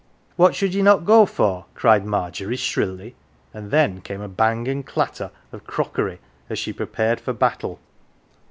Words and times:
"What 0.35 0.55
should 0.55 0.73
ye 0.73 0.81
not 0.81 1.05
go 1.05 1.27
for?" 1.27 1.65
cried 1.75 2.07
Margery 2.07 2.55
shrilly, 2.55 3.13
and 3.53 3.69
then 3.69 4.01
came 4.01 4.19
a 4.19 4.27
bang 4.27 4.67
and 4.67 4.83
clatter 4.83 5.29
of 5.51 5.67
crockery 5.67 6.19
a* 6.49 6.55
she 6.55 6.73
prepared 6.73 7.19
for 7.21 7.33
battle. 7.33 7.79